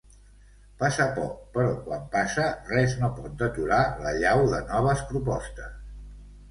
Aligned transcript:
Passa 0.83 1.05
poc, 1.17 1.35
però 1.57 1.75
quan 1.89 2.09
passa 2.17 2.47
res 2.73 2.97
no 3.03 3.13
pot 3.21 3.39
deturar 3.45 3.83
l'allau 4.07 4.45
de 4.57 4.67
noves 4.75 5.07
propostes. 5.13 5.83